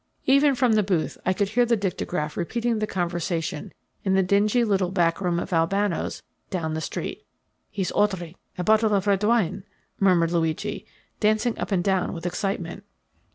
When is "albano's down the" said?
5.53-6.81